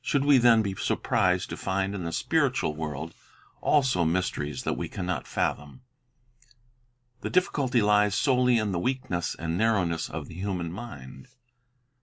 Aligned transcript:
Should 0.00 0.24
we 0.24 0.38
then 0.38 0.62
be 0.62 0.74
surprised 0.74 1.50
to 1.50 1.56
find 1.58 1.94
in 1.94 2.04
the 2.04 2.10
spiritual 2.10 2.74
world 2.74 3.14
also 3.60 4.06
mysteries 4.06 4.62
that 4.62 4.72
we 4.72 4.88
can 4.88 5.04
not 5.04 5.26
fathom? 5.26 5.82
The 7.20 7.28
difficult)' 7.28 7.74
lies 7.74 8.14
solely 8.14 8.56
in 8.56 8.72
the 8.72 8.78
weakness 8.78 9.36
and 9.38 9.58
narrowness 9.58 10.08
of 10.08 10.28
the 10.28 10.34
human 10.34 10.72
mind. 10.72 11.28